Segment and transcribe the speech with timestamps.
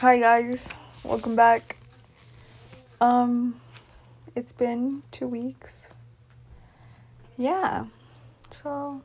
[0.00, 0.72] Hi guys,
[1.04, 1.76] welcome back.
[3.02, 3.60] Um
[4.34, 5.90] it's been 2 weeks.
[7.36, 7.84] Yeah.
[8.50, 9.02] So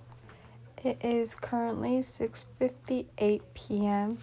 [0.81, 4.19] it is currently 6:58 p.m.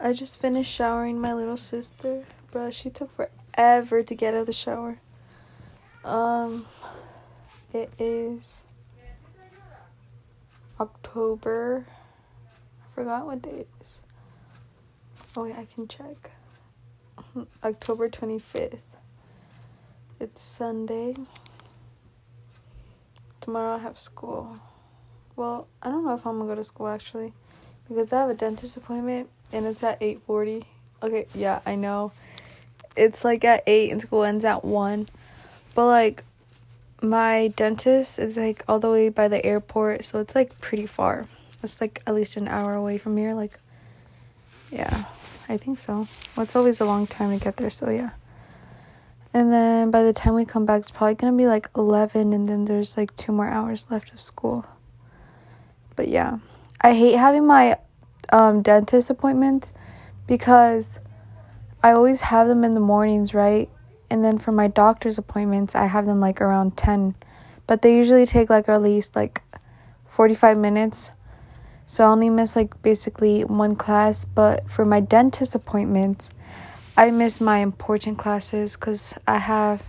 [0.00, 4.46] I just finished showering my little sister, but she took forever to get out of
[4.46, 4.98] the shower.
[6.06, 6.64] Um
[7.74, 8.64] it is
[10.80, 11.84] October.
[12.82, 13.98] I forgot what day it is.
[15.36, 16.32] Oh, yeah, I can check.
[17.64, 18.80] October 25th.
[20.18, 21.14] It's Sunday.
[23.40, 24.58] Tomorrow I have school.
[25.36, 27.32] Well, I don't know if I'm gonna go to school actually
[27.88, 30.64] because I have a dentist appointment and it's at 8:40.
[31.02, 32.12] Okay, yeah, I know.
[32.96, 35.08] It's like at 8 and school ends at 1.
[35.74, 36.24] But like
[37.00, 41.28] my dentist is like all the way by the airport, so it's like pretty far.
[41.62, 43.58] It's like at least an hour away from here like
[44.70, 45.04] yeah.
[45.50, 46.06] I think so.
[46.36, 48.10] Well, it's always a long time to get there, so yeah.
[49.34, 52.46] And then by the time we come back, it's probably gonna be like 11, and
[52.46, 54.64] then there's like two more hours left of school.
[55.96, 56.38] But yeah,
[56.80, 57.78] I hate having my
[58.32, 59.72] um, dentist appointments
[60.28, 61.00] because
[61.82, 63.68] I always have them in the mornings, right?
[64.08, 67.16] And then for my doctor's appointments, I have them like around 10,
[67.66, 69.42] but they usually take like at least like
[70.06, 71.10] 45 minutes.
[71.90, 76.30] So I only miss like basically one class, but for my dentist appointments,
[76.96, 79.82] I miss my important classes cuz I have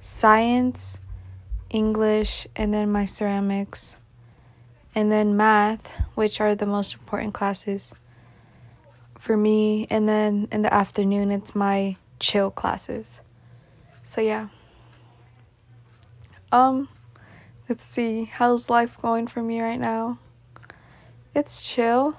[0.00, 0.98] science,
[1.70, 3.96] English, and then my ceramics,
[4.92, 7.94] and then math, which are the most important classes
[9.16, 13.22] for me, and then in the afternoon it's my chill classes.
[14.02, 14.48] So yeah.
[16.50, 16.88] Um
[17.68, 20.18] let's see how's life going for me right now?
[21.32, 22.16] It's chill.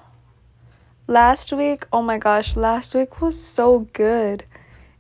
[1.06, 4.46] Last week, oh my gosh, last week was so good.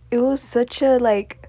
[0.09, 1.48] It was such a like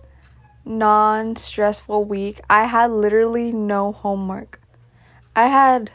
[0.64, 2.40] non-stressful week.
[2.48, 4.60] I had literally no homework.
[5.34, 5.90] I had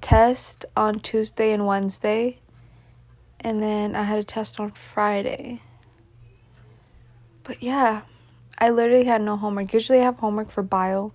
[0.00, 2.40] test on Tuesday and Wednesday,
[3.38, 5.62] and then I had a test on Friday.
[7.44, 8.02] But yeah,
[8.58, 9.72] I literally had no homework.
[9.72, 11.12] Usually I have homework for bio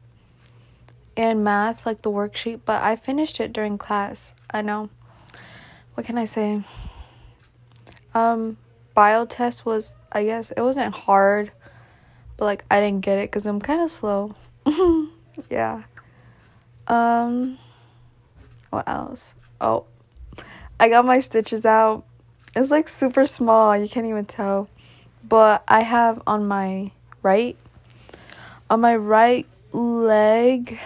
[1.19, 4.34] and math, like the worksheet, but I finished it during class.
[4.52, 4.90] I know.
[5.94, 6.62] What can I say?
[8.13, 8.56] Um,
[8.94, 11.52] bio test was, I guess, it wasn't hard,
[12.38, 14.34] but like I didn't get it because I'm kind of slow.
[15.50, 15.84] yeah.
[16.88, 17.59] Um,
[18.69, 19.35] what else?
[19.59, 19.88] Oh,
[20.79, 22.06] I got my stitches out.
[22.56, 24.69] It's like super small, you can't even tell.
[25.28, 26.91] But I have on my
[27.22, 27.58] right,
[28.69, 30.79] on my right leg,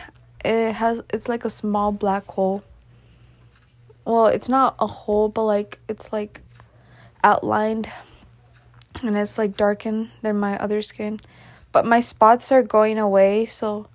[0.44, 2.64] it has it's like a small black hole.
[4.06, 6.42] Well, it's not a hole, but like it's like
[7.24, 7.90] outlined
[9.02, 11.22] and it's like darkened than my other skin.
[11.72, 13.88] But my spots are going away, so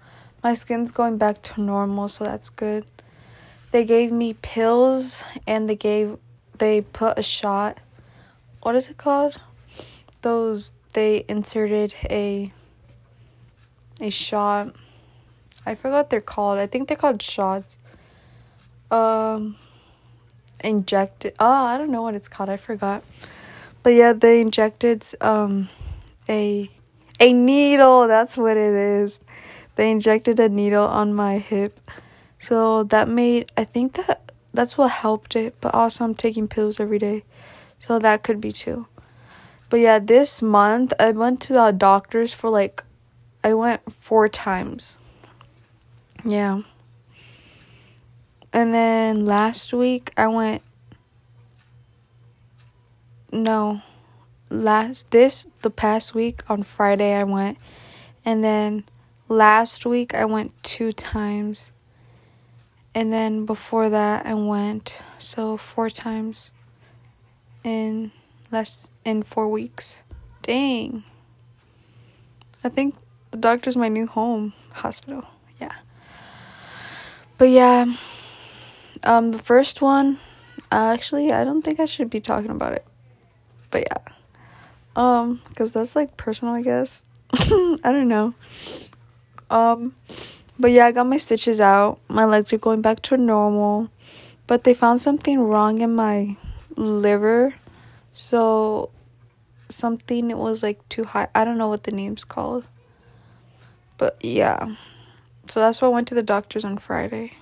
[0.43, 2.85] my skin's going back to normal, so that's good.
[3.71, 6.17] They gave me pills and they gave
[6.57, 7.79] they put a shot.
[8.63, 9.41] What is it called?
[10.23, 12.53] Those they inserted a
[14.01, 14.75] a shot
[15.67, 16.59] I forgot they're called.
[16.59, 17.79] I think they're called shots.
[18.91, 19.57] Um,
[20.65, 21.35] injected.
[21.39, 22.49] Oh, I don't know what it's called.
[22.49, 23.03] I forgot.
[23.83, 25.69] But yeah, they injected um
[26.29, 26.71] a
[27.21, 28.07] a needle.
[28.09, 29.21] That's what it is.
[29.77, 31.91] They injected a needle on my hip.
[32.39, 36.81] So that made I think that that's what helped it, but also I'm taking pills
[36.81, 37.25] every day.
[37.79, 38.87] So that could be too.
[39.71, 42.83] But yeah, this month I went to the doctors for like
[43.45, 44.99] I went 4 times.
[46.25, 46.63] Yeah.
[48.53, 50.63] And then last week I went
[53.31, 53.83] no
[54.51, 57.59] last this the past week on Friday I went
[58.25, 58.85] and then
[59.29, 61.73] last week I went two times
[62.95, 66.51] and then before that I went so four times
[67.65, 68.13] in
[68.51, 70.03] less in 4 weeks.
[70.43, 71.05] Dang.
[72.65, 72.97] I think
[73.31, 75.25] the doctor's my new home hospital.
[77.39, 77.87] But yeah,
[79.05, 80.19] um, the first one,
[80.73, 82.85] uh, actually, I don't think I should be talking about it.
[83.71, 84.13] But yeah,
[84.97, 87.05] um, because that's like personal, I guess.
[87.33, 88.35] I don't know.
[89.51, 89.95] Um,
[90.59, 92.01] but yeah, I got my stitches out.
[92.09, 93.89] My legs are going back to normal,
[94.49, 96.37] but they found something wrong in my
[96.77, 97.55] liver,
[98.13, 98.91] so
[99.69, 101.29] something it was like too high.
[101.35, 102.65] I don't know what the name's called.
[103.97, 104.75] But yeah.
[105.49, 107.33] So that's why I went to the doctor's on Friday.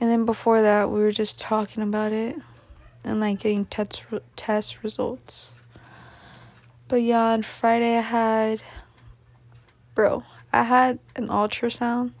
[0.00, 2.36] And then before that, we were just talking about it.
[3.02, 4.04] and like getting test
[4.36, 5.52] test results.
[6.88, 8.62] But yeah, on Friday I had
[9.94, 12.12] bro, I had an ultrasound.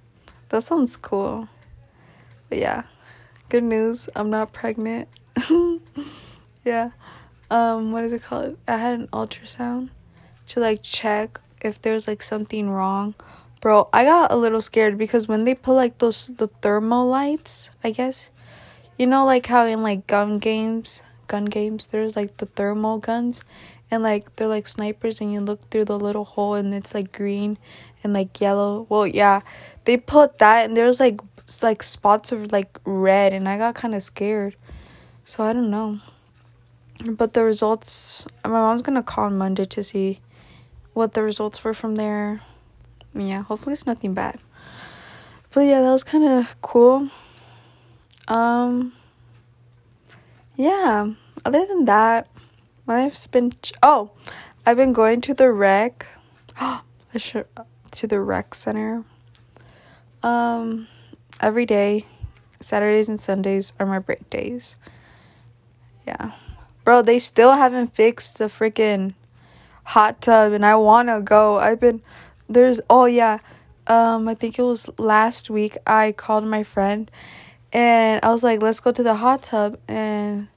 [0.50, 1.48] That sounds cool.
[2.48, 2.84] But yeah.
[3.50, 5.08] Good news, I'm not pregnant.
[6.64, 6.90] yeah.
[7.50, 8.56] Um what is it called?
[8.66, 9.90] I had an ultrasound
[10.48, 13.14] to like check if there's like something wrong.
[13.64, 17.70] Bro, I got a little scared because when they put like those the thermal lights,
[17.82, 18.28] I guess
[18.98, 23.40] you know, like how in like gun games, gun games, there's like the thermal guns,
[23.90, 27.10] and like they're like snipers, and you look through the little hole, and it's like
[27.10, 27.56] green
[28.02, 28.84] and like yellow.
[28.90, 29.40] Well, yeah,
[29.86, 31.22] they put that, and there's like
[31.62, 34.56] like spots of like red, and I got kind of scared.
[35.24, 36.00] So I don't know.
[37.06, 40.20] But the results, my mom's gonna call on Monday to see
[40.92, 42.42] what the results were from there.
[43.14, 44.40] Yeah, hopefully it's nothing bad.
[45.52, 47.08] But yeah, that was kind of cool.
[48.26, 48.92] Um,
[50.56, 51.12] yeah,
[51.44, 52.28] other than that,
[52.86, 53.52] my life's been.
[53.62, 54.10] Ch- oh,
[54.66, 56.06] I've been going to the rec.
[56.60, 56.80] I
[57.16, 57.46] should
[57.92, 59.04] to the rec center.
[60.22, 60.88] Um,
[61.40, 62.06] every day,
[62.60, 64.74] Saturdays and Sundays are my break days.
[66.06, 66.32] Yeah,
[66.82, 69.14] bro, they still haven't fixed the freaking
[69.84, 71.58] hot tub, and I wanna go.
[71.58, 72.02] I've been
[72.48, 73.38] there's oh yeah,
[73.86, 75.76] um, I think it was last week.
[75.86, 77.10] I called my friend
[77.74, 79.78] and I was like, let's go to the hot tub.
[79.88, 80.48] And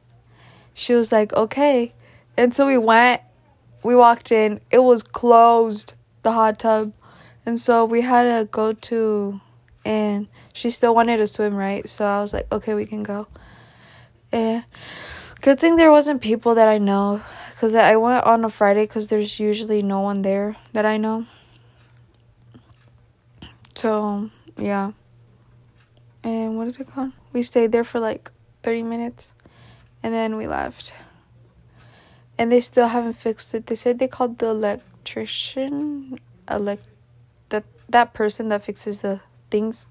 [0.73, 1.93] she was like, okay.
[2.37, 3.21] And so we went,
[3.83, 6.93] we walked in, it was closed, the hot tub.
[7.45, 9.41] And so we had to go to,
[9.83, 11.87] and she still wanted to swim, right?
[11.89, 13.27] So I was like, okay, we can go.
[14.31, 14.63] And
[15.41, 17.21] good thing there wasn't people that I know.
[17.53, 21.25] Because I went on a Friday because there's usually no one there that I know.
[23.77, 24.91] So, yeah
[26.27, 27.13] and what is it called?
[27.31, 28.31] We stayed there for like
[28.63, 29.31] 30 minutes
[30.03, 30.93] and then we left.
[32.37, 33.67] And they still haven't fixed it.
[33.67, 36.19] They said they called the electrician,
[36.51, 36.83] elect
[37.47, 39.87] that that person that fixes the things.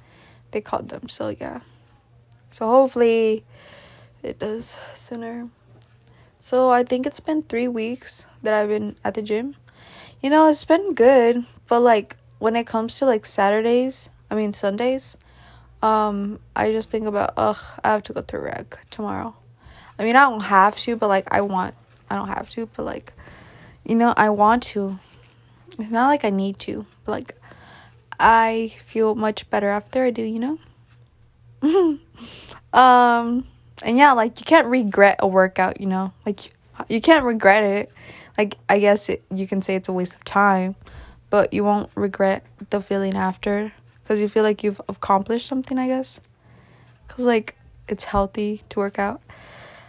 [0.51, 1.09] They called them.
[1.09, 1.61] So yeah.
[2.51, 3.45] So hopefully
[4.23, 5.49] it does sooner.
[6.39, 9.57] So I think it's been 3 weeks that I've been at the gym.
[10.21, 14.53] You know, it's been good, but like when it comes to like Saturdays, I mean
[14.53, 15.17] Sundays,
[15.83, 19.37] um, I just think about, ugh, I have to go to rec tomorrow.
[19.99, 21.75] I mean, I don't have to, but like, I want,
[22.11, 23.13] I don't have to, but like,
[23.85, 24.99] you know, I want to.
[25.79, 27.37] It's not like I need to, but like,
[28.19, 30.59] I feel much better after I do, you know?
[32.73, 33.47] um,
[33.83, 36.13] and yeah, like, you can't regret a workout, you know?
[36.25, 36.53] Like,
[36.89, 37.93] you can't regret it.
[38.39, 40.77] Like, I guess it, you can say it's a waste of time,
[41.31, 45.87] but you won't regret the feeling after because you feel like you've accomplished something, I
[45.89, 46.21] guess.
[47.07, 47.57] Because, like,
[47.89, 49.21] it's healthy to work out,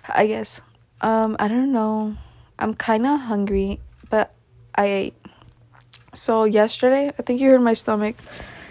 [0.08, 0.62] I guess.
[1.02, 2.16] Um, I don't know.
[2.60, 3.80] I'm kind of hungry,
[4.10, 4.34] but
[4.76, 5.16] I ate.
[6.14, 8.16] So, yesterday, I think you heard my stomach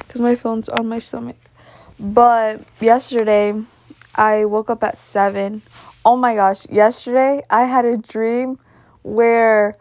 [0.01, 1.37] because my phone's on my stomach.
[1.99, 3.55] But yesterday,
[4.15, 5.63] I woke up at 7.
[6.05, 8.59] Oh my gosh, yesterday I had a dream
[9.03, 9.77] where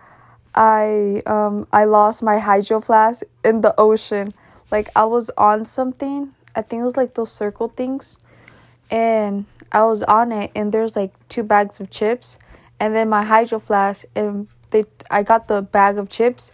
[0.55, 4.33] I um I lost my hydro flask in the ocean
[4.71, 6.33] like I was on something.
[6.55, 8.17] I think it was like those circle things.
[8.89, 12.39] And I was on it and there's like two bags of chips
[12.79, 16.53] and then my hydro flask and they I got the bag of chips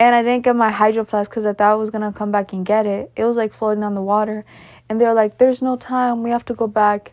[0.00, 2.52] and I didn't get my hydro flask because I thought I was gonna come back
[2.52, 3.10] and get it.
[3.16, 4.44] It was like floating on the water,
[4.88, 6.22] and they're like, "There's no time.
[6.22, 7.12] We have to go back."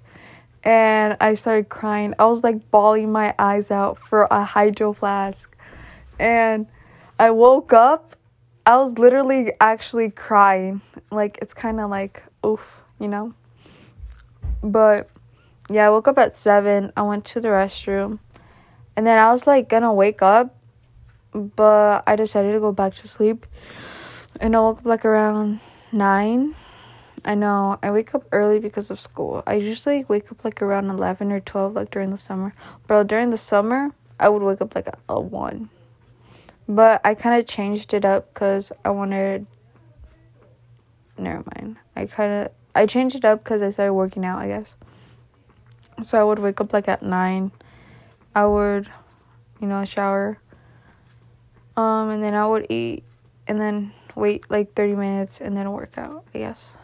[0.63, 2.13] And I started crying.
[2.19, 5.54] I was like bawling my eyes out for a hydro flask,
[6.19, 6.67] and
[7.17, 8.15] I woke up
[8.67, 10.81] I was literally actually crying.
[11.11, 13.33] Like it's kind of like oof, you know.
[14.63, 15.09] But
[15.69, 16.91] yeah, I woke up at 7.
[16.97, 18.19] I went to the restroom.
[18.95, 20.55] And then I was like gonna wake up,
[21.31, 23.45] but I decided to go back to sleep.
[24.41, 25.59] And I woke up like around
[25.91, 26.55] 9.
[27.23, 29.43] I know I wake up early because of school.
[29.45, 32.53] I usually wake up like around 11 or 12 like during the summer.
[32.87, 35.69] Bro, during the summer, I would wake up like a 1.
[36.67, 39.45] But I kind of changed it up because I wanted.
[41.17, 41.77] Never mind.
[41.95, 42.51] I kind of.
[42.73, 44.75] I changed it up because I started working out, I guess.
[46.01, 47.51] So I would wake up like at 9.
[48.33, 48.89] I would,
[49.61, 50.39] you know, shower.
[51.77, 53.03] Um, and then I would eat
[53.47, 56.75] and then wait like 30 minutes and then work out, I guess.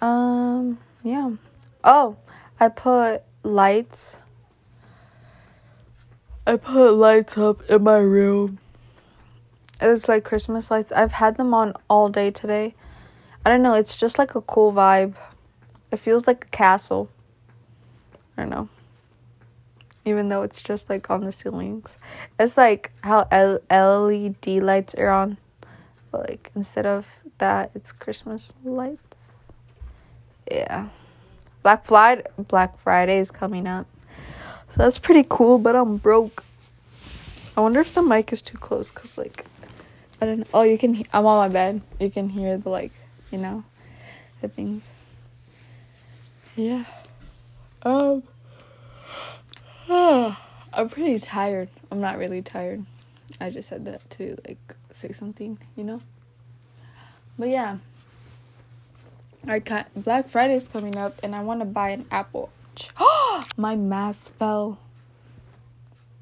[0.00, 1.32] Um, yeah.
[1.82, 2.16] Oh,
[2.58, 4.18] I put lights
[6.46, 8.58] I put lights up in my room.
[9.80, 10.92] It's like Christmas lights.
[10.92, 12.74] I've had them on all day today.
[13.44, 15.14] I don't know, it's just like a cool vibe.
[15.90, 17.08] It feels like a castle.
[18.36, 18.68] I don't know.
[20.04, 21.98] even though it's just like on the ceilings.
[22.38, 25.38] It's like how L- LED lights are on,
[26.10, 29.50] but like instead of that, it's Christmas lights.
[30.50, 30.88] Yeah.
[31.62, 33.86] Black Friday Black Friday is coming up.
[34.74, 36.42] So that's pretty cool, but I'm broke.
[37.56, 39.46] I wonder if the mic is too close cuz like
[40.20, 40.46] I don't know.
[40.52, 41.80] Oh, you can he- I'm on my bed.
[42.00, 42.90] You can hear the like,
[43.30, 43.62] you know,
[44.40, 44.90] the things.
[46.56, 46.86] Yeah.
[47.84, 48.24] Um
[49.88, 51.68] I'm pretty tired.
[51.92, 52.84] I'm not really tired.
[53.40, 56.00] I just said that to like say something, you know?
[57.38, 57.76] But yeah.
[59.46, 62.90] I can Black Friday is coming up and I want to buy an Apple Watch.
[63.56, 64.78] my mask fell.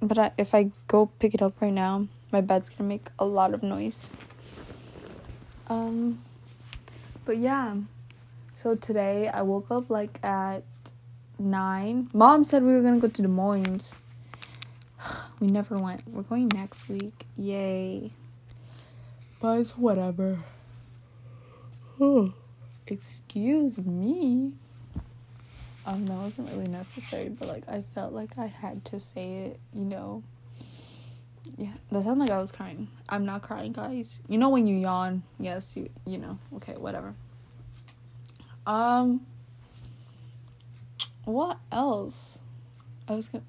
[0.00, 3.24] But I, if I go pick it up right now, my bed's to make a
[3.24, 4.10] lot of noise.
[5.68, 6.22] Um
[7.24, 7.76] but yeah.
[8.56, 10.64] So today I woke up like at
[11.38, 12.10] 9.
[12.12, 13.96] Mom said we were to go to Des Moines.
[15.40, 16.02] we never went.
[16.08, 17.24] We're going next week.
[17.36, 18.12] Yay.
[19.40, 20.38] But it's whatever.
[22.86, 24.52] Excuse me.
[25.84, 29.60] Um, that wasn't really necessary, but like I felt like I had to say it,
[29.72, 30.22] you know.
[31.56, 32.86] Yeah, that sounded like I was crying.
[33.08, 34.20] I'm not crying, guys.
[34.28, 36.38] You know when you yawn, yes, you you know.
[36.56, 37.14] Okay, whatever.
[38.64, 39.26] Um
[41.24, 42.38] what else?
[43.08, 43.44] I was gonna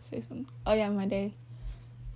[0.00, 0.46] say something.
[0.66, 1.34] Oh yeah, my day.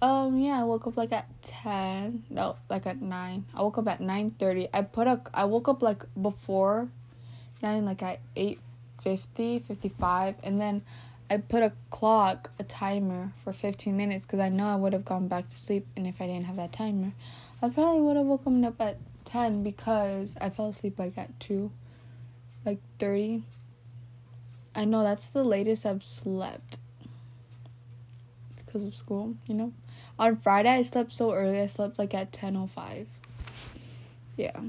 [0.01, 2.25] Um yeah, I woke up like at ten.
[2.31, 3.45] No, like at nine.
[3.55, 4.69] I woke up at nine thirty.
[4.73, 6.89] I put a I woke up like before
[7.63, 8.59] nine, like at 8
[9.03, 10.83] 50, 55, and then
[11.31, 15.05] I put a clock, a timer for 15 minutes because I know I would have
[15.05, 15.87] gone back to sleep.
[15.97, 17.13] And if I didn't have that timer,
[17.63, 21.71] I probably would have woken up at 10 because I fell asleep like at 2,
[22.67, 23.45] like 30.
[24.75, 26.79] I know that's the latest I've slept
[28.57, 29.73] because of school, you know.
[30.19, 31.61] On Friday I slept so early.
[31.61, 33.07] I slept like at 10:05.
[34.37, 34.61] Yeah.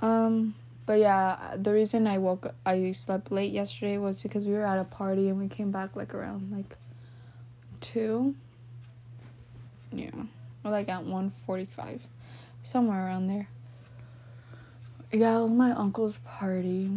[0.00, 0.54] Um
[0.90, 4.76] but yeah, the reason I woke I slept late yesterday was because we were at
[4.76, 6.76] a party and we came back like around like
[7.80, 8.34] 2.
[9.92, 10.10] Yeah.
[10.64, 12.00] Or like at 1:45.
[12.64, 13.46] Somewhere around there.
[15.12, 16.90] Yeah, it was my uncle's party.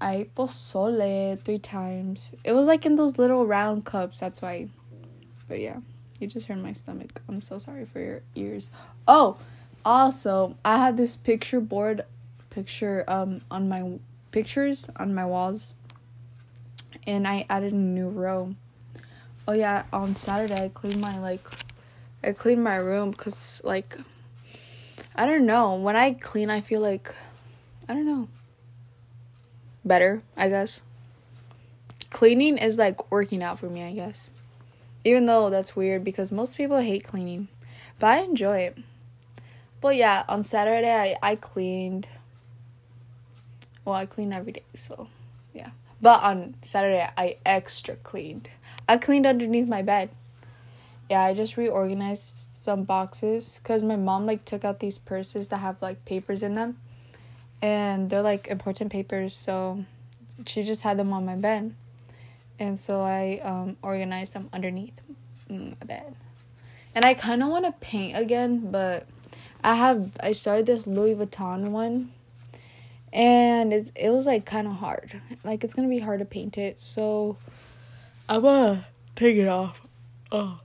[0.00, 2.32] I ate pozole three times.
[2.44, 4.68] It was like in those little round cups, that's why.
[5.48, 5.80] But yeah,
[6.18, 7.20] you just heard my stomach.
[7.28, 8.70] I'm so sorry for your ears.
[9.06, 9.36] Oh,
[9.84, 12.06] also, I had this picture board
[12.54, 13.98] picture um on my
[14.30, 15.74] pictures on my walls.
[17.06, 18.54] And I added a new row.
[19.46, 21.46] Oh yeah, on Saturday I cleaned my like
[22.22, 23.98] I cleaned my room cuz like
[25.14, 27.14] I don't know, when I clean I feel like
[27.88, 28.28] I don't know
[29.84, 30.80] better, I guess.
[32.10, 34.30] Cleaning is like working out for me, I guess.
[35.04, 37.48] Even though that's weird because most people hate cleaning,
[37.98, 38.78] but I enjoy it.
[39.80, 42.08] But yeah, on Saturday I, I cleaned.
[43.84, 45.08] Well, I clean every day, so
[45.52, 45.70] yeah.
[46.00, 48.48] But on Saturday I extra cleaned.
[48.88, 50.10] I cleaned underneath my bed.
[51.10, 55.58] Yeah, I just reorganized some boxes because my mom like took out these purses that
[55.58, 56.78] have like papers in them
[57.64, 59.84] and they're like important papers so
[60.46, 61.74] she just had them on my bed
[62.58, 65.00] and so i um, organized them underneath
[65.48, 66.14] my bed
[66.94, 69.06] and i kind of want to paint again but
[69.62, 72.12] i have i started this louis vuitton one
[73.14, 76.58] and it's, it was like kind of hard like it's gonna be hard to paint
[76.58, 77.38] it so
[78.28, 78.84] i'm gonna
[79.16, 79.80] take it off
[80.30, 80.58] oh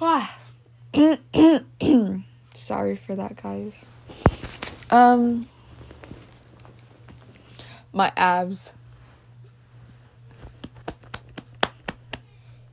[0.00, 0.38] ah.
[2.54, 3.86] sorry for that guys
[4.90, 5.48] um
[7.94, 8.72] my abs.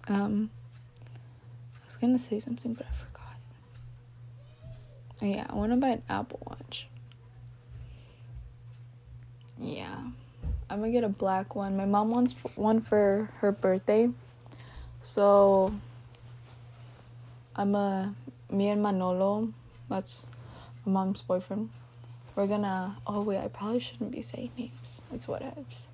[0.08, 0.50] Um,
[1.76, 3.38] I was gonna say something, but I forgot.
[5.22, 6.88] Oh, yeah, I want to buy an Apple Watch.
[9.62, 9.96] Yeah,
[10.70, 11.78] I'm gonna get a black one.
[11.78, 14.10] My mom wants one for her birthday,
[15.02, 15.74] so
[17.56, 18.14] I'm a
[18.50, 19.54] me and Manolo.
[19.88, 20.26] That's
[20.86, 21.70] my mom's boyfriend
[22.36, 25.02] we're gonna oh wait i probably shouldn't be saying names.
[25.14, 25.86] It's whatevs.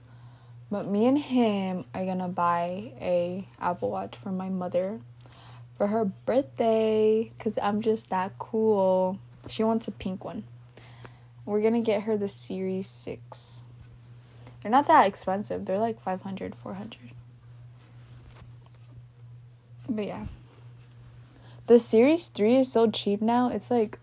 [0.69, 4.99] But me and him are gonna buy a apple watch for my mother
[5.77, 9.19] for her birthday because i'm just that cool.
[9.47, 10.43] She wants a pink one
[11.47, 13.63] we're gonna get her the series 6
[14.61, 16.97] they're not that expensive they're like 500 400
[19.89, 20.27] but yeah
[21.65, 23.97] the series 3 is so cheap now it's like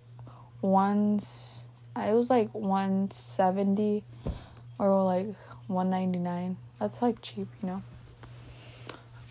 [0.60, 1.64] once
[1.96, 4.02] it was like 170
[4.80, 5.36] or like
[5.68, 7.82] 199 that's like cheap you know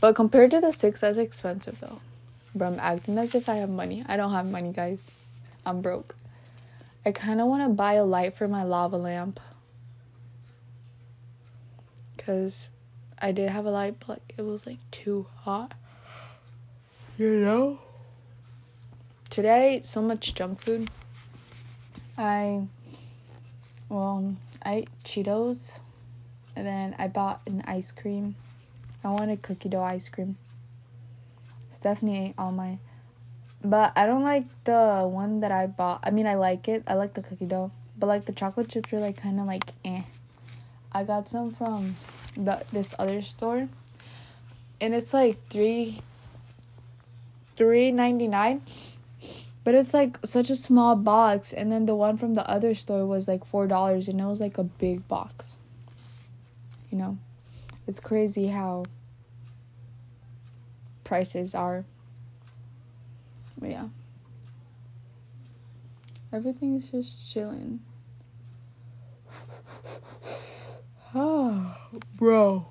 [0.03, 2.01] But compared to the six, that's expensive though.
[2.53, 4.03] Bro, I'm acting as if I have money.
[4.05, 5.09] I don't have money, guys.
[5.65, 6.13] I'm broke.
[7.05, 9.39] I kind of want to buy a light for my lava lamp.
[12.15, 12.69] Because
[13.19, 15.73] I did have a light, but it was like too hot.
[17.17, 17.79] You know?
[19.29, 20.89] Today so much junk food.
[22.17, 22.67] I,
[23.89, 25.79] well, I ate Cheetos.
[26.55, 28.35] And then I bought an ice cream.
[29.03, 30.37] I wanted cookie dough ice cream.
[31.69, 32.77] Stephanie ate all my.
[33.63, 36.01] But I don't like the one that I bought.
[36.03, 36.83] I mean, I like it.
[36.87, 37.71] I like the cookie dough.
[37.97, 40.03] But like the chocolate chips are like kind of like eh.
[40.91, 41.95] I got some from
[42.35, 43.69] the this other store.
[44.81, 46.01] And it's like 3
[47.55, 48.61] three ninety nine.
[49.63, 53.05] But it's like such a small box and then the one from the other store
[53.05, 55.57] was like four dollars and it was like a big box.
[56.89, 57.17] You know?
[57.87, 58.85] It's crazy how
[61.03, 61.85] prices are.
[63.63, 63.87] But yeah.
[66.33, 67.79] Everything is just chilling.
[71.15, 71.77] Oh,
[72.17, 72.65] bro.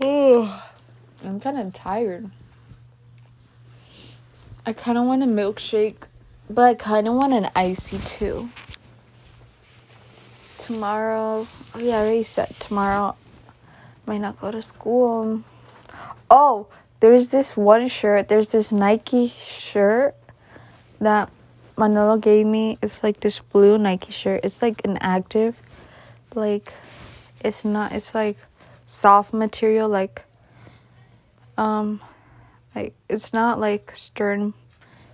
[0.00, 0.70] Oh,
[1.24, 2.30] I'm kind of tired.
[4.64, 6.08] I kind of want a milkshake,
[6.48, 8.48] but I kind of want an icy too.
[10.56, 13.16] Tomorrow, oh yeah, I already said tomorrow.
[14.06, 15.42] Might not go to school.
[16.30, 16.68] Oh,
[17.00, 18.28] there's this one shirt.
[18.28, 20.14] There's this Nike shirt
[21.00, 21.30] that
[21.76, 22.78] Manolo gave me.
[22.82, 24.40] It's like this blue Nike shirt.
[24.42, 25.54] It's like an active,
[26.34, 26.72] like,
[27.40, 27.92] it's not.
[27.92, 28.36] It's like
[28.86, 29.88] soft material.
[29.88, 30.24] Like,
[31.56, 32.00] um,
[32.74, 34.54] like it's not like stern.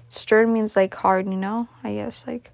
[0.09, 1.27] Stern means like hard.
[1.27, 1.69] You know.
[1.83, 2.51] I guess like,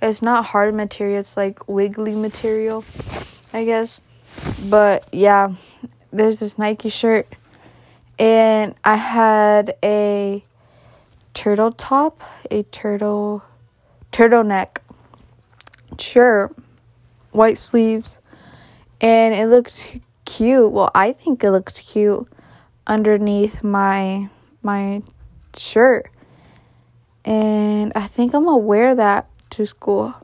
[0.00, 1.18] it's not hard material.
[1.18, 2.84] It's like wiggly material.
[3.52, 4.00] I guess,
[4.68, 5.54] but yeah,
[6.12, 7.26] there's this Nike shirt
[8.20, 10.44] and I had a
[11.32, 13.42] turtle top, a turtle
[14.12, 14.76] turtleneck
[15.98, 16.54] shirt,
[17.30, 18.20] white sleeves,
[19.00, 20.70] and it looked cute.
[20.70, 22.28] Well, I think it looks cute
[22.86, 24.28] underneath my
[24.62, 25.02] my
[25.56, 26.10] shirt.
[27.24, 30.14] And I think I'm gonna wear that to school.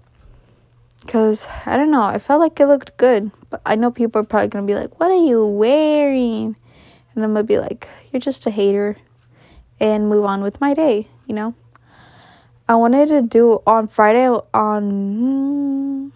[1.06, 3.30] Cause I don't know, I felt like it looked good.
[3.48, 6.56] But I know people are probably gonna be like, What are you wearing?
[7.16, 8.98] And I'm gonna be like, you're just a hater
[9.80, 11.54] and move on with my day, you know?
[12.68, 16.12] I wanted to do on Friday on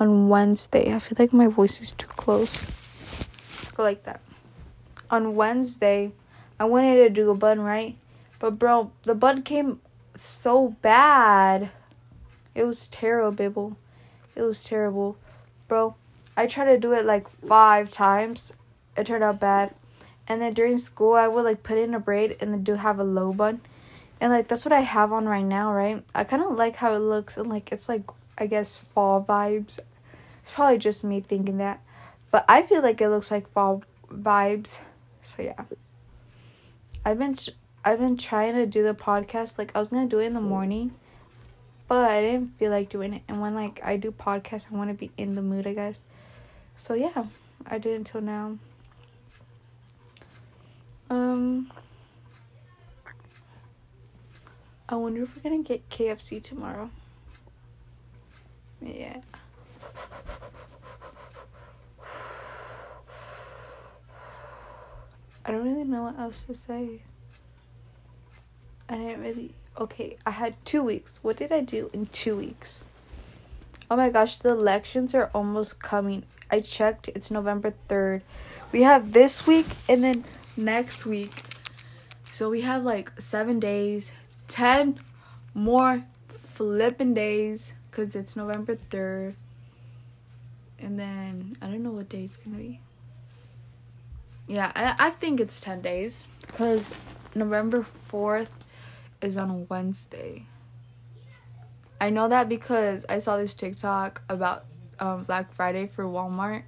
[0.00, 0.94] on Wednesday.
[0.94, 2.64] I feel like my voice is too close.
[3.58, 4.20] Let's go like that.
[5.10, 6.12] On Wednesday,
[6.60, 7.96] I wanted to do a bun, right?
[8.38, 9.80] But bro, the bun came
[10.14, 11.70] so bad.
[12.54, 13.76] It was terrible.
[14.34, 15.16] It was terrible.
[15.68, 15.94] Bro,
[16.36, 18.52] I tried to do it like 5 times.
[18.96, 19.74] It turned out bad.
[20.28, 23.00] And then during school, I would like put in a braid and then do have
[23.00, 23.62] a low bun.
[24.20, 26.04] And like that's what I have on right now, right?
[26.14, 28.02] I kind of like how it looks and like it's like
[28.36, 29.78] I guess fall vibes.
[30.42, 31.82] It's probably just me thinking that.
[32.30, 34.78] But I feel like it looks like fall vibes.
[35.22, 35.64] So yeah.
[37.04, 37.36] I've been
[37.84, 40.34] I've been trying to do the podcast like I was going to do it in
[40.34, 40.94] the morning,
[41.86, 43.22] but I didn't feel like doing it.
[43.28, 45.96] And when like I do podcasts, I want to be in the mood, I guess.
[46.76, 47.24] So yeah,
[47.66, 48.58] I did until now.
[51.10, 51.72] Um,
[54.88, 56.90] I wonder if we're gonna get KFC tomorrow.
[58.80, 59.20] Yeah.
[65.44, 67.00] I don't really know what else to say.
[68.88, 69.54] I didn't really.
[69.78, 71.20] Okay, I had two weeks.
[71.22, 72.84] What did I do in two weeks?
[73.90, 76.24] Oh my gosh, the elections are almost coming.
[76.50, 78.22] I checked, it's November 3rd.
[78.72, 80.24] We have this week and then
[80.58, 81.44] next week.
[82.32, 84.12] So we have like seven days,
[84.48, 85.00] 10
[85.54, 89.34] more flipping days because it's November 3rd.
[90.80, 92.80] And then I don't know what day it's going to be.
[94.46, 96.94] Yeah, I, I think it's 10 days because
[97.34, 98.48] November 4th
[99.20, 100.46] is on Wednesday.
[102.00, 104.64] I know that because I saw this TikTok about
[105.00, 106.62] um, Black Friday for Walmart.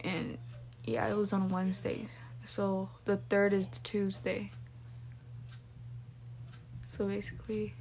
[0.00, 0.38] And
[0.84, 2.10] yeah, it was on Wednesdays.
[2.46, 4.50] So the third is Tuesday.
[6.86, 7.74] So basically,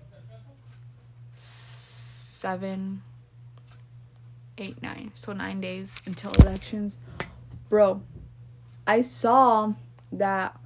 [1.34, 3.02] seven,
[4.58, 5.12] eight, nine.
[5.14, 6.98] So nine days until elections.
[7.70, 8.02] Bro,
[8.88, 9.74] I saw
[10.12, 10.60] that.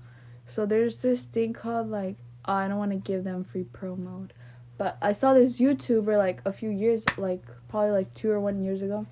[0.48, 4.30] So there's this thing called like, oh, I don't want to give them free promo.
[4.78, 8.64] But I saw this YouTuber like a few years, like probably like two or one
[8.64, 9.06] years ago.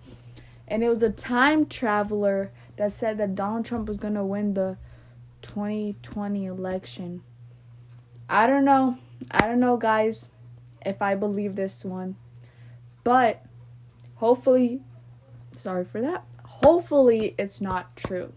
[0.67, 4.77] And it was a time traveler that said that Donald Trump was gonna win the
[5.41, 7.21] 2020 election.
[8.29, 8.97] I don't know.
[9.31, 10.27] I don't know, guys,
[10.85, 12.15] if I believe this one.
[13.03, 13.43] But
[14.15, 14.81] hopefully,
[15.51, 16.23] sorry for that.
[16.43, 18.33] Hopefully, it's not true.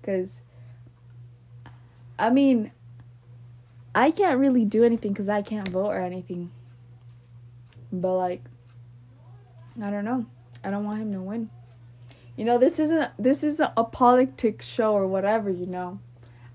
[0.00, 0.42] Because,
[2.18, 2.72] I mean,
[3.94, 6.50] I can't really do anything because I can't vote or anything.
[7.92, 8.42] But, like,
[9.80, 10.26] I don't know.
[10.64, 11.50] I don't want him to win.
[12.36, 16.00] You know, this isn't this isn't a politics show or whatever, you know.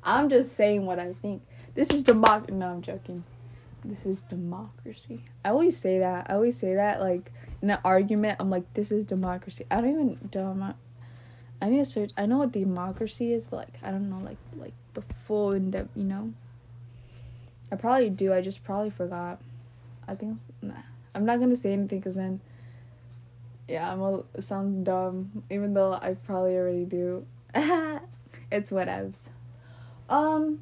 [0.03, 1.41] I'm just saying what I think.
[1.73, 3.23] This is democ no, I'm joking.
[3.85, 5.23] This is democracy.
[5.45, 6.27] I always say that.
[6.29, 9.65] I always say that like in an argument, I'm like, this is democracy.
[9.71, 10.75] I don't even demo
[11.61, 14.37] I need to search I know what democracy is, but like I don't know like
[14.57, 16.33] like the full in depth, you know.
[17.71, 18.33] I probably do.
[18.33, 19.39] I just probably forgot.
[20.07, 20.73] I think nah.
[21.15, 22.41] I'm not gonna say anything because then
[23.69, 27.25] yeah, I'm a sound dumb, even though I probably already do.
[28.51, 29.29] it's whatevs.
[30.09, 30.61] Um,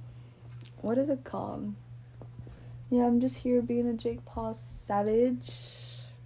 [0.81, 1.73] what is it called?
[2.89, 5.51] Yeah, I'm just here being a Jake Paul savage,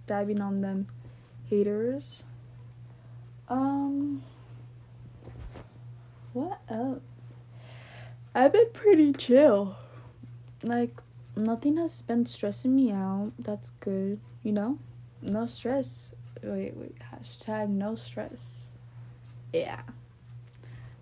[0.08, 0.88] diving on them
[1.48, 2.24] haters.
[3.48, 4.24] Um,
[6.32, 7.00] what else?
[8.34, 9.76] I've been pretty chill.
[10.64, 11.00] Like,
[11.36, 13.32] nothing has been stressing me out.
[13.38, 14.78] That's good, you know?
[15.20, 18.68] No stress wait, wait, hashtag no stress.
[19.52, 19.82] Yeah.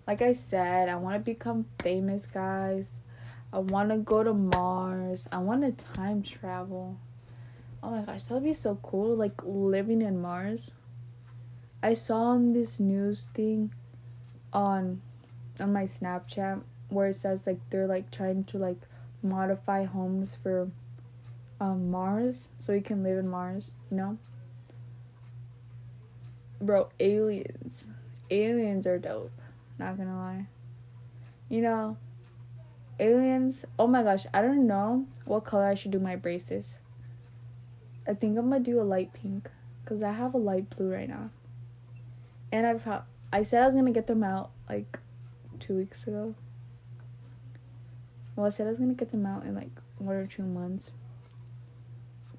[0.07, 2.91] Like I said, I want to become famous, guys.
[3.53, 5.27] I want to go to Mars.
[5.31, 6.97] I want to time travel.
[7.83, 9.15] Oh my gosh, that would be so cool.
[9.15, 10.71] Like living in Mars.
[11.83, 13.73] I saw on this news thing
[14.53, 15.01] on
[15.59, 18.81] on my Snapchat where it says like they're like trying to like
[19.23, 20.69] modify homes for
[21.59, 24.17] um Mars so you can live in Mars, you know?
[26.61, 27.85] Bro, aliens.
[28.29, 29.31] Aliens are dope.
[29.77, 30.45] Not gonna lie.
[31.49, 31.97] You know,
[32.99, 33.65] aliens.
[33.77, 36.77] Oh my gosh, I don't know what color I should do my braces.
[38.07, 39.49] I think I'm gonna do a light pink
[39.83, 41.29] because I have a light blue right now.
[42.51, 44.99] And I've ha- I said I was gonna get them out like
[45.59, 46.35] two weeks ago.
[48.35, 50.91] Well, I said I was gonna get them out in like one or two months.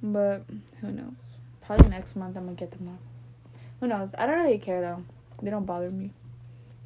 [0.03, 0.45] But
[0.81, 1.37] who knows?
[1.61, 3.12] Probably next month I'm gonna get them out.
[3.83, 4.11] Who knows?
[4.17, 5.03] I don't really care though.
[5.43, 6.13] They don't bother me.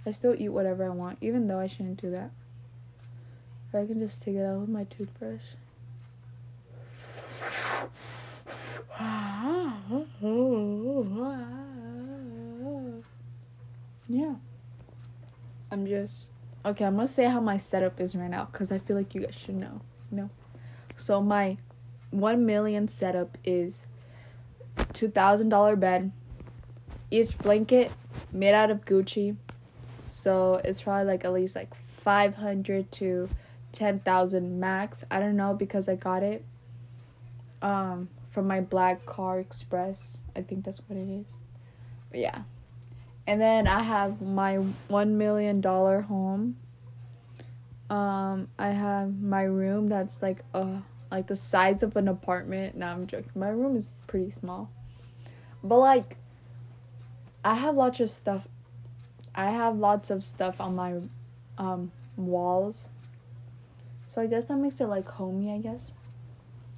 [0.06, 2.30] I still eat whatever I want, even though I shouldn't do that.
[3.74, 5.42] I can just take it out with my toothbrush.
[14.08, 14.36] yeah.
[15.70, 16.30] I'm just
[16.64, 16.86] okay.
[16.86, 19.34] I'm gonna say how my setup is right now because I feel like you guys
[19.34, 19.82] should know.
[20.10, 20.30] Know.
[20.96, 21.58] So my
[22.10, 23.86] one million setup is
[24.94, 26.10] two thousand dollar bed
[27.10, 27.92] each blanket
[28.32, 29.36] made out of Gucci.
[30.08, 33.28] So it's probably like at least like 500 to
[33.72, 35.04] 10,000 max.
[35.10, 36.44] I don't know because I got it
[37.62, 40.18] um from my Black Car Express.
[40.34, 41.26] I think that's what it is.
[42.10, 42.42] But yeah.
[43.26, 46.56] And then I have my 1 million dollar home.
[47.90, 50.78] Um I have my room that's like uh
[51.10, 52.76] like the size of an apartment.
[52.76, 53.30] Now I'm joking.
[53.34, 54.70] My room is pretty small.
[55.62, 56.16] But like
[57.46, 58.48] I have lots of stuff.
[59.32, 60.94] I have lots of stuff on my
[61.58, 62.80] um, walls.
[64.12, 65.92] So I guess that makes it like homey, I guess.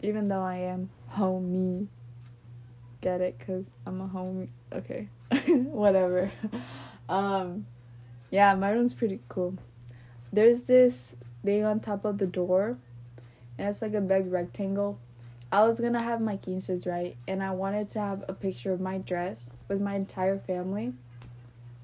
[0.02, 1.88] Even though I am homey.
[3.00, 3.38] Get it?
[3.38, 4.48] Because I'm a homie.
[4.70, 5.08] Okay.
[5.46, 6.30] Whatever.
[7.08, 7.64] um,
[8.30, 9.56] yeah, my room's pretty cool.
[10.34, 12.76] There's this thing on top of the door,
[13.56, 14.98] and it's like a big rectangle
[15.50, 17.16] I was gonna have my quinces, right?
[17.26, 20.92] And I wanted to have a picture of my dress with my entire family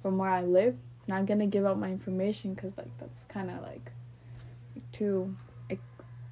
[0.03, 0.77] from where I live.
[1.07, 3.93] Not gonna give out my information because like that's kind of like
[4.93, 5.35] too,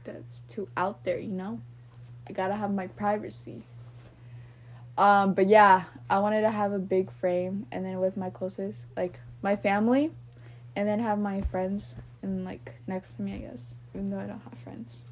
[0.04, 1.60] that's too out there, you know.
[2.28, 3.62] I gotta have my privacy.
[4.98, 8.84] Um, but yeah, I wanted to have a big frame and then with my closest,
[8.94, 10.12] like my family,
[10.76, 14.26] and then have my friends and like next to me, I guess, even though I
[14.26, 15.04] don't have friends.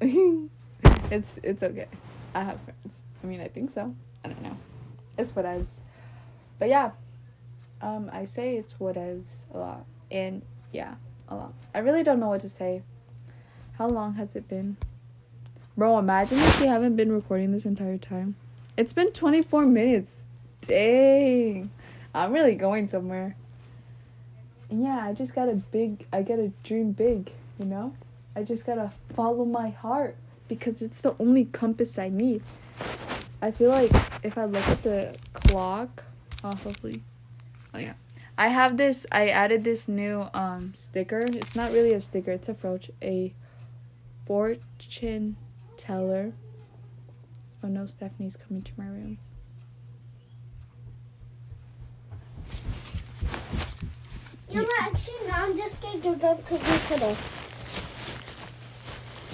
[1.10, 1.86] It's it's okay.
[2.34, 3.00] I have friends.
[3.22, 3.94] I mean, I think so.
[4.24, 4.56] I don't know.
[5.16, 5.76] It's whatevs.
[6.58, 6.90] But yeah,
[7.80, 10.42] um, I say it's whatevs a lot, and
[10.72, 10.94] yeah,
[11.28, 11.54] a lot.
[11.74, 12.82] I really don't know what to say.
[13.78, 14.76] How long has it been?
[15.76, 18.36] Bro, imagine if we haven't been recording this entire time.
[18.76, 20.22] It's been 24 minutes.
[20.62, 21.70] Dang.
[22.14, 23.36] I'm really going somewhere.
[24.70, 27.94] And yeah, I just got a big, I got to dream big, you know?
[28.34, 30.16] I just gotta follow my heart
[30.48, 32.42] because it's the only compass I need.
[33.42, 36.04] I feel like if I look at the clock,
[36.42, 37.02] oh, hopefully,
[37.74, 37.94] oh yeah,
[38.38, 39.06] I have this.
[39.12, 41.20] I added this new um sticker.
[41.20, 42.32] It's not really a sticker.
[42.32, 43.34] It's a froch, a
[44.26, 45.36] fortune
[45.76, 46.32] teller.
[47.62, 49.18] Oh no, Stephanie's coming to my room.
[54.50, 57.16] You know, actually, no, I'm just gonna give them to you today.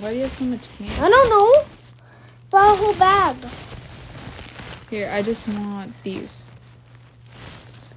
[0.03, 0.93] Why do you have so much candy?
[0.99, 1.65] I don't know.
[2.51, 3.37] But a whole bag.
[4.91, 6.43] Here, I just want these.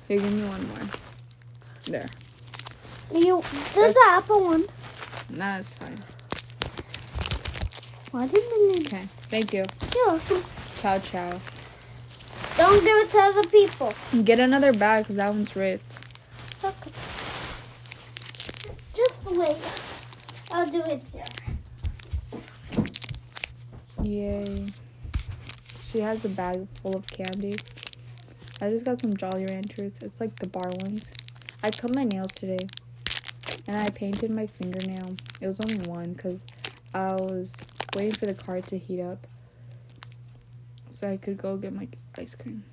[0.08, 0.88] Here, give me one more.
[1.88, 2.06] There.
[3.12, 3.42] You,
[3.74, 4.66] there's the apple one.
[5.32, 5.98] Nah, that's fine.
[8.12, 8.82] Why didn't you?
[8.82, 9.66] Okay, thank you.
[9.96, 10.44] You're welcome.
[10.78, 11.40] Ciao, ciao.
[12.56, 13.92] Don't give it to other people.
[14.24, 15.92] Get another bag because that one's ripped.
[16.64, 16.92] Okay.
[18.94, 19.58] Just wait.
[20.52, 21.26] I'll do it here.
[24.06, 24.68] Yay.
[25.90, 27.54] She has a bag full of candy.
[28.62, 29.98] I just got some Jolly Ranchers.
[30.04, 31.10] It's like the bar ones.
[31.64, 32.68] I cut my nails today.
[33.68, 35.16] And I painted my fingernail.
[35.42, 36.40] It was only one because
[36.94, 37.56] I was
[37.96, 39.26] waiting for the car to heat up.
[40.92, 42.64] So I could go get my ice cream.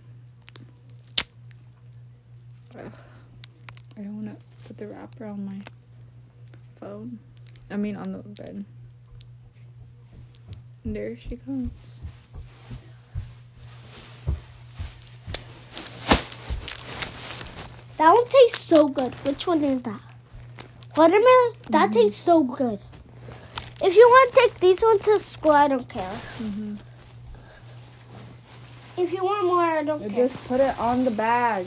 [2.78, 2.92] Ugh.
[3.96, 5.60] I don't want to put the wrapper on my
[6.78, 7.18] phone.
[7.70, 8.66] I mean, on the bed.
[10.84, 11.70] And there she comes.
[17.98, 19.14] That one tastes so good.
[19.26, 20.00] Which one is that?
[20.96, 21.52] Watermelon?
[21.70, 21.92] That Mhm.
[21.94, 22.78] tastes so good.
[23.80, 26.16] If you want to take these ones to school, I don't care.
[26.42, 26.74] Mm-hmm.
[28.96, 30.28] If you want more, I don't care.
[30.28, 31.66] Just put it on the bag.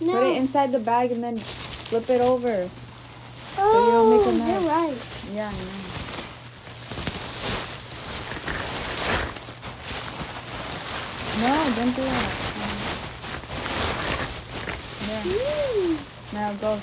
[0.00, 0.12] no.
[0.14, 2.68] Put it inside the bag and then flip it over.
[3.58, 4.96] oh, you don't make a you're right.
[5.34, 5.88] Yeah, I know.
[11.42, 12.30] No, don't do that.
[15.06, 15.24] There.
[15.24, 15.98] Mm.
[16.34, 16.80] Now go.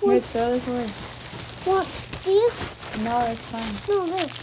[0.00, 0.88] Here, throw this away.
[1.64, 1.86] What?
[2.24, 3.04] These?
[3.04, 3.72] No, it's fine.
[3.88, 4.34] No, this.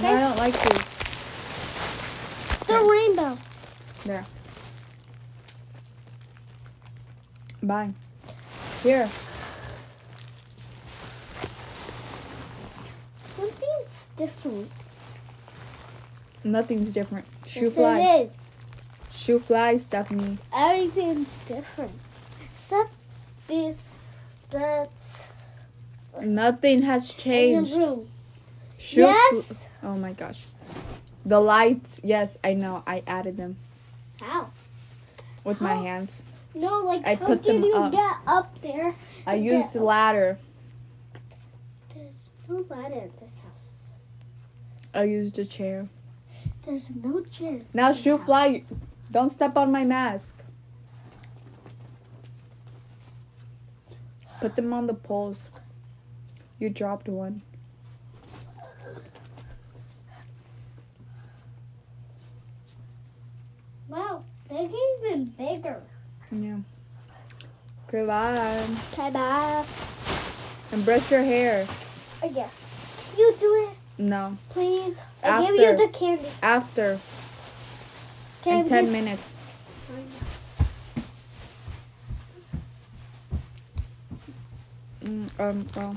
[0.00, 0.84] No, I don't like these.
[2.66, 3.38] The rainbow.
[4.06, 4.24] There.
[7.62, 7.92] Bye.
[8.82, 9.10] Here.
[13.36, 14.70] Something's different.
[16.44, 17.24] Nothing's different.
[17.46, 17.98] Shoe yes, fly.
[18.00, 18.30] it
[19.10, 19.16] is.
[19.16, 20.38] Shoe fly, Stephanie.
[20.54, 21.92] Everything's different.
[22.54, 22.90] Except
[23.46, 23.94] this,
[24.50, 25.32] that's
[26.16, 27.72] uh, Nothing has changed.
[27.72, 28.08] in the room.
[28.78, 29.68] Shoe yes.
[29.80, 30.44] fl- oh my gosh.
[31.24, 32.82] The lights, yes, I know.
[32.86, 33.56] I added them
[34.20, 34.50] How?
[35.44, 36.22] with my hands.
[36.54, 37.92] No, like I how put did them you up.
[37.92, 38.94] get up there?
[39.26, 40.38] I used the ladder.
[41.94, 43.82] There's no ladder in this house.
[44.92, 45.88] I used a chair.
[46.66, 47.74] There's no chairs.
[47.74, 48.62] Now shoe fly.
[49.10, 50.34] Don't step on my mask.
[54.40, 55.48] Put them on the poles.
[56.58, 57.42] You dropped one.
[63.88, 65.80] Wow, they're getting even bigger.
[66.32, 66.56] Yeah.
[67.90, 68.66] Goodbye.
[68.92, 69.64] Okay, bye.
[70.72, 71.66] And brush your hair.
[72.32, 73.12] Yes.
[73.16, 74.36] You do it, No.
[74.50, 75.00] please?
[75.22, 76.28] I give you the candy.
[76.42, 76.98] After.
[78.44, 79.34] In 10 minutes.
[85.02, 85.96] Mm, um, well.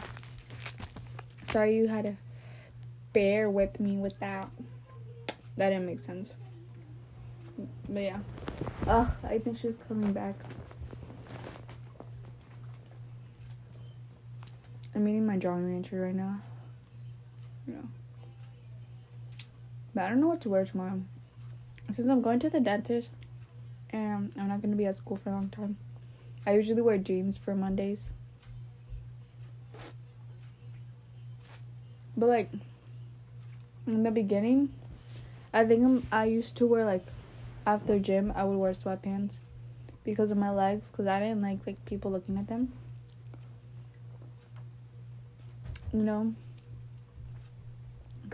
[1.49, 2.15] Sorry you had to
[3.13, 4.49] bear with me with that.
[5.55, 6.33] That didn't make sense.
[7.89, 8.19] But yeah.
[8.85, 10.35] Oh, I think she's coming back.
[14.93, 16.41] I'm eating my Jolly Rancher right now.
[17.67, 17.75] Yeah.
[19.93, 21.01] But I don't know what to wear tomorrow.
[21.91, 23.09] Since I'm going to the dentist
[23.91, 25.77] and I'm not going to be at school for a long time,
[26.45, 28.09] I usually wear jeans for Mondays.
[32.15, 32.49] But like
[33.85, 34.69] in the beginning,
[35.53, 37.05] I think I'm, I used to wear like
[37.65, 39.37] after gym I would wear sweatpants
[40.03, 42.71] because of my legs because I didn't like like people looking at them.
[45.93, 46.33] You know,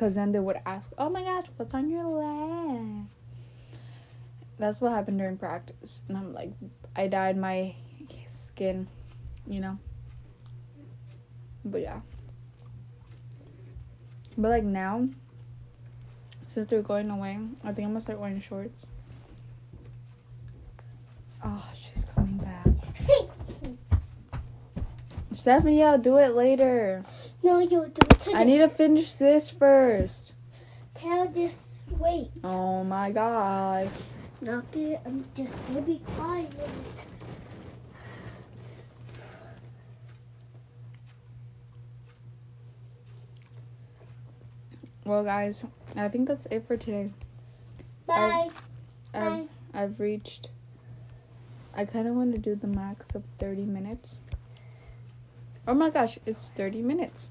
[0.04, 3.06] because then they would ask, "Oh my gosh, what's on your leg?"
[4.60, 6.52] That's what happened during practice, and I'm like,
[6.94, 7.74] I dyed my
[8.28, 8.90] skin,
[9.48, 9.80] you know.
[11.64, 12.02] But yeah.
[14.38, 15.08] But like now,
[16.48, 18.86] since they're going away, I think I'm gonna start wearing shorts.
[21.42, 22.68] Oh, she's coming back.
[25.32, 27.06] Stephanie, I'll do it later.
[27.44, 28.32] No, you do it today.
[28.34, 30.34] I need to finish this first.
[30.96, 31.66] Can I just
[32.00, 32.32] wait?
[32.42, 33.90] Oh my god.
[34.40, 35.00] not gonna.
[35.06, 36.54] I'm just gonna be quiet.
[45.06, 45.66] Well, guys,
[45.98, 47.12] I think that's it for today.
[48.08, 48.50] Bye.
[49.14, 49.44] I've, Bye.
[49.74, 50.50] I've reached.
[51.76, 54.20] I kind of want to do the max of 30 minutes.
[55.66, 57.30] Oh my gosh, it's 30 minutes.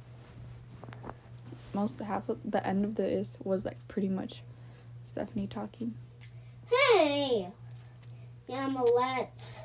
[1.75, 4.43] Most half of the end of this was like pretty much
[5.05, 5.95] Stephanie talking.
[6.71, 7.49] Hey.
[8.49, 9.59] Yamalette.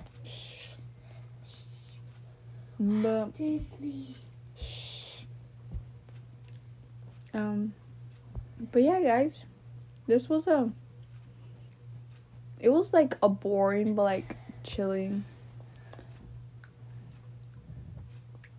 [2.79, 4.15] But Disney.
[7.33, 7.73] um
[8.71, 9.45] but yeah, guys.
[10.07, 10.71] This was a
[12.59, 15.23] it was like a boring but like chilling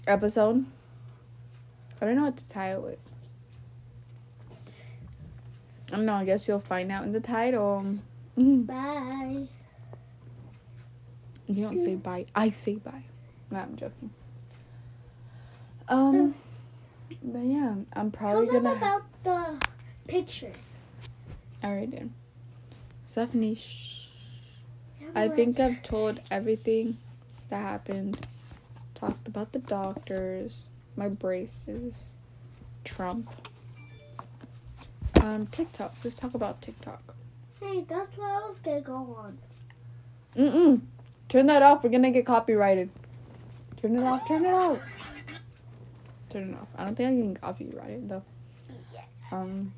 [0.09, 0.65] episode.
[2.01, 2.99] I don't know what to title it.
[5.93, 7.99] I don't know, I guess you'll find out in the title.
[8.37, 8.67] Mhm.
[8.67, 9.49] Bye.
[11.47, 12.27] You don't say bye.
[12.35, 13.05] I say bye.
[13.51, 14.11] No, I'm joking.
[15.89, 16.35] Um
[17.23, 19.67] but yeah, I'm Tell probably them gonna about the
[20.07, 20.55] pictures.
[21.65, 22.15] Alright then.
[23.07, 24.11] Stephanie shh.
[25.15, 26.99] I think I've told everything
[27.49, 28.27] that happened.
[28.99, 32.09] Talked about the doctors, my braces,
[32.85, 33.31] Trump.
[35.21, 35.95] Um, TikTok.
[36.03, 37.15] Let's talk about TikTok.
[37.61, 39.39] Hey, that's what I was gonna go on.
[40.37, 40.81] Mm-mm.
[41.29, 41.85] Turn that off.
[41.85, 42.91] We're gonna get copyrighted.
[43.81, 44.27] Turn it off.
[44.27, 44.81] Turn it off.
[46.31, 46.69] Turn it off.
[46.77, 48.25] I don't think I can copyrighted though.
[49.31, 49.73] Um.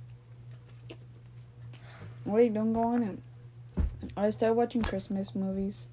[2.25, 3.19] Wait, don't go on it.
[4.17, 5.87] I started watching Christmas movies.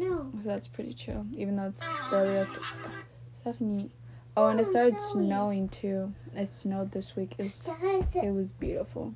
[0.00, 0.32] No.
[0.42, 2.60] So that's pretty chill, even though it's barely up to
[3.38, 3.90] Stephanie.
[4.34, 6.14] Oh, and it started Oh, snowing too.
[6.34, 7.34] It snowed this week.
[7.36, 7.68] It was,
[8.14, 9.14] it was beautiful.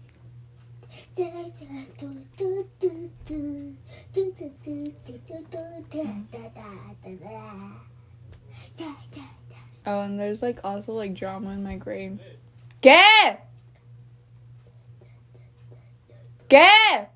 [9.87, 12.19] Oh, and there's like also like drama in my grade.
[12.83, 13.39] ¿Qué?
[16.51, 17.09] ¿Qué?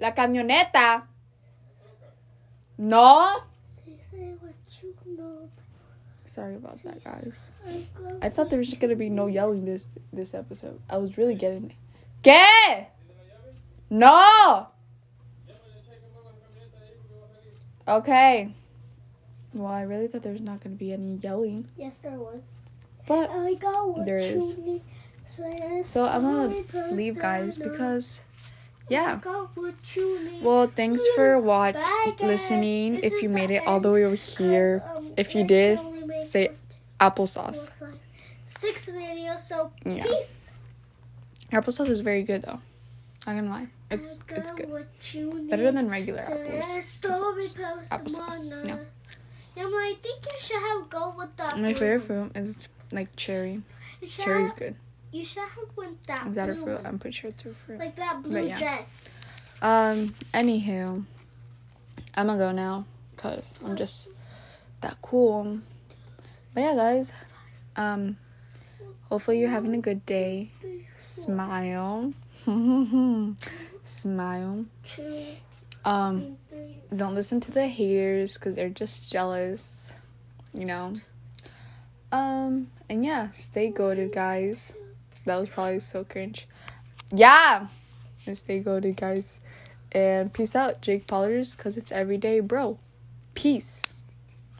[0.00, 1.02] La camioneta.
[2.78, 3.42] No.
[6.26, 7.34] Sorry about that, guys.
[8.22, 10.78] I thought there was just gonna be no yelling this this episode.
[10.88, 11.72] I was really getting.
[12.22, 12.86] ¿Qué?
[13.90, 14.68] No.
[17.86, 18.52] Okay.
[19.54, 22.42] Well, I really thought there was not gonna be any yelling, Yes, there was.
[23.06, 24.54] but I got what There is.
[25.84, 28.20] so I'm gonna leave, guys, because
[28.88, 29.18] yeah.
[29.20, 30.42] got what you need.
[30.42, 31.76] Well, thanks for watch
[32.20, 33.00] listening.
[33.02, 34.82] If you made it all the way over here,
[35.16, 36.50] if you did, can only make say
[37.00, 37.66] applesauce.
[37.66, 37.98] two, four, five,
[38.46, 40.02] Six videos, so Yeah.
[40.04, 40.50] peace.
[41.52, 42.60] Applesauce is very good though.
[43.26, 45.50] I'm gonna lie, it's I good.
[45.50, 46.64] Better than regular apples.
[46.66, 48.78] I story post Applesauce, no.
[49.56, 51.58] I think you should have go with that.
[51.58, 53.62] My favorite fruit is like cherry.
[54.06, 54.76] Cherry's good.
[55.10, 56.26] You should have went that.
[56.26, 56.76] Is that a fruit?
[56.76, 56.86] one.
[56.86, 57.78] I'm pretty sure it's a fruit.
[57.78, 58.58] Like that blue yeah.
[58.58, 59.08] dress.
[59.62, 60.14] Um.
[60.34, 61.04] Anywho,
[62.14, 64.08] I'm gonna go now, cause I'm just
[64.80, 65.60] that cool.
[66.54, 67.12] But yeah, guys.
[67.76, 68.16] Um.
[69.08, 70.50] Hopefully you're having a good day.
[70.94, 72.12] Smile.
[73.84, 74.66] Smile.
[75.84, 76.36] Um.
[76.94, 79.96] don't listen to the haters because they're just jealous
[80.54, 80.94] you know
[82.12, 84.72] um and yeah stay goaded guys
[85.28, 86.48] that was probably so cringe.
[87.12, 87.68] Yeah.
[88.26, 89.40] And stay goaded guys.
[89.92, 92.78] And peace out Jake Paulers because it's everyday bro.
[93.34, 93.94] Peace